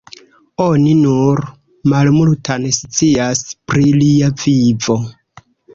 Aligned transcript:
Oni 0.63 0.93
nur 1.01 1.41
malmultan 1.93 2.67
scias 2.79 3.47
pri 3.73 3.87
lia 4.03 4.35
vivo. 4.47 5.03